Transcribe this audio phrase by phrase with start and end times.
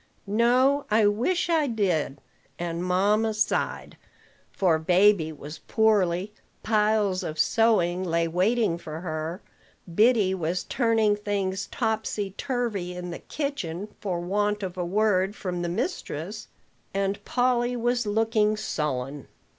[0.25, 2.19] "No: I wish I did."
[2.57, 3.97] And mamma sighed;
[4.51, 9.43] for baby was poorly, piles of sewing lay waiting for her,
[9.93, 15.61] Biddy was turning things topsy turvy in the kitchen for want of a word from
[15.61, 16.47] the mistress,
[16.95, 19.27] and Polly was looking sullen.